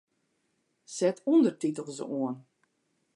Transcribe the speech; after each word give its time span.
Set 0.95 1.17
ûndertitels 1.31 1.99
oan. 2.19 2.35